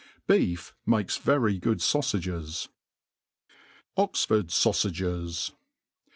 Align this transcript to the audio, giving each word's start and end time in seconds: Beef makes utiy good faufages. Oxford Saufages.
Beef 0.25 0.73
makes 0.83 1.19
utiy 1.19 1.59
good 1.61 1.77
faufages. 1.77 2.69
Oxford 3.95 4.49
Saufages. 4.49 5.51